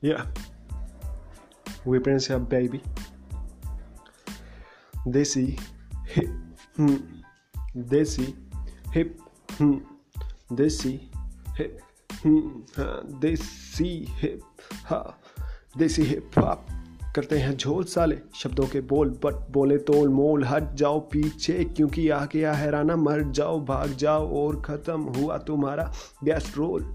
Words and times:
Yeah. 0.00 0.26
We 1.84 1.98
Prince 1.98 2.30
up, 2.30 2.48
baby. 2.48 2.80
Desi 5.06 5.58
hip 6.06 6.28
hmm. 6.76 6.96
Desi 7.76 8.34
hip 8.92 9.20
hmm. 9.58 9.78
Desi 10.52 11.00
hip 11.56 11.80
hmm. 12.22 12.48
हाँ, 12.76 13.18
देसी 13.20 14.06
hip 14.10 14.40
हा 14.86 15.18
देसी 15.78 16.02
hip 16.02 16.38
hop 16.38 16.66
करते 17.16 17.38
हैं 17.38 17.56
झोल 17.56 17.84
साले 17.84 18.18
शब्दों 18.34 18.66
के 18.66 18.80
बोल 18.80 19.10
बट 19.24 19.34
बोले 19.50 19.78
तोल 19.78 20.08
मोल 20.08 20.44
हट 20.44 20.72
जाओ 20.74 21.00
पीछे 21.12 21.64
क्योंकि 21.64 22.08
आ 22.08 22.24
गया 22.24 22.52
हैराना 22.52 22.96
मर 22.96 23.22
जाओ 23.30 23.60
भाग 23.64 23.94
जाओ 24.02 24.28
और 24.42 24.60
ख़त्म 24.62 25.00
हुआ 25.16 25.38
तुम्हारा 25.38 25.92
गैस्ट्रोल 26.24 26.94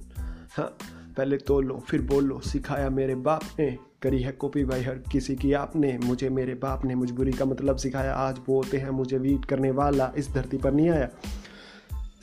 हाँ 0.58 0.76
पहले 1.18 1.38
तो 1.38 1.62
लो, 1.62 1.84
फिर 1.90 2.02
बोलो, 2.02 2.40
सिखाया 2.40 2.90
मेरे 2.90 3.16
बाप 3.16 3.42
ने। 3.60 3.78
करी 4.02 4.22
है 4.22 4.32
कॉपी 4.32 4.64
भाई 4.64 4.82
हर 4.82 4.96
किसी 5.12 5.36
की 5.36 5.54
आपने। 5.54 5.98
मुझे 5.98 6.30
मेरे 6.30 6.54
बाप 6.54 6.86
ने 6.86 6.96
मजबूरी 6.96 7.32
का 7.32 7.46
मतलब 7.46 7.76
सिखाया। 7.76 8.14
आज 8.14 8.38
बोलते 8.38 8.78
हैं, 8.78 8.90
मुझे 8.90 9.18
वीट 9.18 9.46
करने 9.46 9.72
वाला। 9.72 10.12
इस 10.18 10.30
धरती 10.30 10.58
पर 10.58 10.72
नहीं 10.72 10.90
आया। 10.90 11.10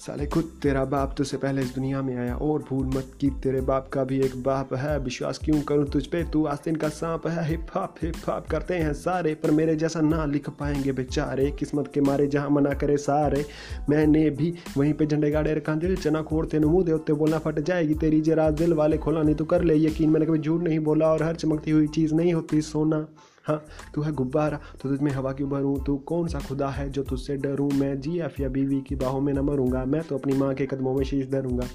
साले 0.00 0.26
खुद 0.26 0.44
तेरा 0.62 0.84
बाप 0.84 1.14
तुझसे 1.18 1.36
पहले 1.36 1.62
इस 1.62 1.74
दुनिया 1.74 2.02
में 2.02 2.16
आया 2.16 2.36
और 2.36 2.62
भूल 2.68 2.86
मत 2.86 3.12
कि 3.20 3.30
तेरे 3.42 3.60
बाप 3.60 3.88
का 3.88 4.04
भी 4.04 4.20
एक 4.20 4.42
बाप 4.42 4.74
है। 4.74 4.98
विश्वास 4.98 5.38
क्यों 5.44 5.60
करूँ 5.60 5.84
तुझ 5.86 6.06
पे? 6.06 6.22
तू 6.24 6.44
आस्तीन 6.44 6.76
का 6.76 6.88
सांप 6.88 7.26
है। 7.26 7.44
हिप 7.48 7.66
हॉप 7.74 7.94
हिप 8.02 8.14
हॉप 8.28 8.46
करते 8.46 8.74
हैं 8.74 8.92
सारे, 8.92 9.34
पर 9.34 9.50
मेरे 9.50 9.76
जैसा 9.76 10.00
ना 10.00 10.24
लिख 10.24 10.50
पाएँगे 10.50 10.92
बेचारे। 10.92 11.50
किस्मत 11.50 11.90
के 11.94 12.00
मारे 12.00 12.26
जहाँ 12.26 12.50
मना 12.50 12.72
करे 12.74 12.96
सारे। 12.96 13.44
मैंने 13.90 14.30
भी 14.30 14.54
वहीं 14.78 14.92
पे 14.92 15.06
झंडे 15.06 15.30
गाड़े 15.30 15.54
रखा, 15.54 15.74
दिल 15.74 15.96
चना 15.96 16.22
खोड़ते 16.22 16.58
मुँह 16.58 16.84
दे 16.84 17.12
बोलना 17.12 17.38
फट 17.38 17.60
जाएगी 17.60 17.94
तेरी। 17.94 18.20
जरा 18.20 18.50
दिल 18.50 18.72
वाले 18.72 18.98
खोला 18.98 19.22
नहीं 19.22 19.34
तो 19.34 19.44
कर 19.44 19.62
ले 19.62 19.76
यकीन। 19.76 20.10
मैंने 20.10 20.26
कभी 20.26 20.38
झूठ 20.38 20.62
नहीं 20.62 20.78
बोला 20.78 21.08
और 21.08 21.22
हर 21.22 21.34
चमकती 21.34 21.70
हुई 21.70 21.86
चीज़ 21.86 22.14
नहीं 22.14 22.34
होती, 22.34 22.60
सोना। 22.60 23.06
हाँ 23.50 23.64
तू 23.94 24.02
है 24.02 24.12
गुब्बारा 24.12 24.58
तो 24.82 24.88
तुझ 24.88 25.00
में 25.00 25.10
हवा 25.12 25.32
क्यों 25.32 25.48
भरूँ? 25.50 25.78
तू 25.84 25.96
कौन 26.06 26.28
सा 26.28 26.38
खुदा 26.38 26.68
है 26.68 26.88
जो 26.90 27.02
तुझसे 27.02 27.36
डरूँ? 27.36 27.70
मैं 27.70 28.00
जी 28.00 28.18
एफ़ 28.20 28.40
या 28.42 28.48
बीवी 28.48 28.80
की 28.80 28.96
बाहों 28.96 29.20
में 29.20 29.32
न 29.32 29.40
मरूँगा, 29.40 29.84
मैं 29.84 30.02
तो 30.02 30.18
अपनी 30.18 30.36
माँ 30.38 30.54
के 30.54 30.66
कदमों 30.66 30.94
में 30.94 31.04
शीश 31.04 31.28
धरूँगा। 31.30 31.66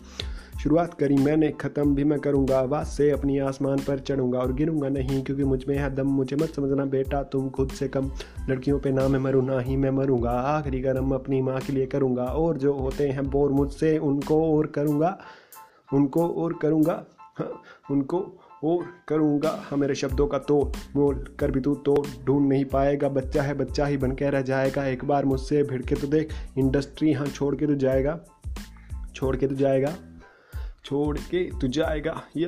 शुरुआत 0.63 0.93
करी 0.93 1.15
मैंने, 1.15 1.49
ख़त्म 1.51 1.95
भी 1.95 2.03
मैं 2.03 2.19
करूँगा, 2.19 2.59
आवाज़ 2.59 2.87
से 2.87 3.09
अपनी 3.11 3.37
आसमान 3.39 3.79
पर 3.79 3.99
चढ़ूँगा 3.99 4.39
और 4.39 4.53
गिरूँगा 4.53 4.89
नहीं, 4.89 5.21
क्योंकि 5.23 5.43
मुझमें 5.43 5.75
है 5.77 5.93
दम, 5.95 6.07
मुझे 6.07 6.35
मत 6.35 6.55
समझना 6.55 6.85
बेटा, 6.85 7.21
तुम 7.23 7.49
खुद 7.49 7.71
से 7.71 7.87
कम। 7.87 8.09
लड़कियों 8.49 8.79
पे 8.79 8.91
ना 8.91 9.07
मैं 9.07 9.19
मरूँ, 9.19 9.45
ना 9.45 9.59
ही 9.59 9.75
मैं 9.75 9.91
मरूँगा, 9.91 10.31
आखिरी 10.31 10.79
गर्म 10.81 11.11
अपनी 11.11 11.41
माँ 11.41 11.59
के 11.59 11.73
लिए 11.73 11.85
करूँगा, 11.85 12.23
और 12.23 12.57
जो 12.57 12.73
होते 12.73 13.09
हैं 13.09 13.29
बोर 13.29 13.51
मुझसे 13.51 13.97
उनको 13.97 14.41
और 14.57 14.67
करूँगा, 14.67 15.17
उनको 15.93 16.27
और 16.27 16.57
करूँगा 16.61 17.03
हाँ 17.37 17.51
उनको 17.91 18.19
और 18.65 18.85
करूँगा 19.07 19.49
हाँ 19.63 19.77
मेरे 19.77 19.95
शब्दों 19.95 20.27
का 20.27 20.37
तो 20.39 20.71
मोल। 20.95 21.35
कर 21.39 21.51
भी 21.51 21.61
तू 21.61 21.75
तो 21.75 21.95
ढूंढ 22.25 22.47
नहीं 22.49 22.65
पाएगा। 22.65 23.09
बच्चा 23.09 23.43
है, 23.43 23.53
बच्चा 23.53 23.85
ही 23.85 23.97
बन 23.97 24.11
के 24.11 24.29
रह 24.29 24.41
जाएगा। 24.41 24.85
एक 24.85 25.05
बार 25.05 25.25
मुझसे 25.25 25.63
भिड़ 25.63 25.81
के 25.81 25.95
तो 25.95 26.07
देख 26.07 26.33
इंडस्ट्री 26.57 27.13
हाँ 27.13 27.27
छोड़ 27.27 27.55
के 27.55 27.67
तो 27.67 27.75
जाएगा। 27.75 28.19
छोड़ 29.15 29.35
के 29.37 29.47
तो 29.47 29.55
जाएगा। 29.55 29.93
छोड़ 30.85 31.17
के 31.17 31.43
तो 31.43 31.67
जाएगा 31.67 32.21
या 32.37 32.47